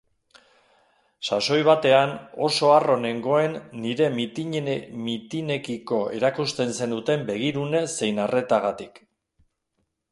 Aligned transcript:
Sasoi 1.27 1.59
batean 1.67 2.13
oso 2.47 2.71
harro 2.77 2.95
nengoen 3.03 3.59
nire 3.83 4.09
mitinekiko 4.15 6.01
erakusten 6.21 6.75
zenuten 6.81 7.31
begirune 7.31 7.85
zein 7.97 8.25
arretagatik. 8.27 9.03